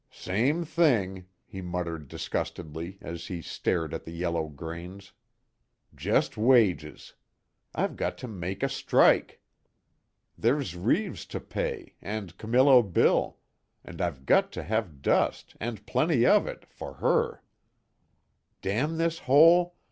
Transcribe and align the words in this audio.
"Same 0.09 0.65
thing," 0.65 1.27
he 1.45 1.61
muttered 1.61 2.07
disgustedly, 2.07 2.97
as 3.03 3.27
he 3.27 3.39
stared 3.39 3.93
at 3.93 4.03
the 4.03 4.11
yellow 4.11 4.47
grains, 4.49 5.11
"Just 5.93 6.37
wages. 6.37 7.13
I've 7.75 7.95
got 7.97 8.17
to 8.17 8.27
make 8.27 8.63
a 8.63 8.67
strike! 8.67 9.41
There's 10.35 10.75
Reeves 10.75 11.27
to 11.27 11.39
pay 11.39 11.93
and 12.01 12.35
Camillo 12.39 12.81
Bill 12.81 13.37
and 13.85 14.01
I've 14.01 14.25
got 14.25 14.51
to 14.53 14.63
have 14.63 15.03
dust 15.03 15.55
and 15.59 15.85
plenty 15.85 16.25
of 16.25 16.47
it 16.47 16.65
for 16.65 16.95
her. 16.95 17.43
Damn 18.63 18.97
this 18.97 19.19
hole! 19.19 19.75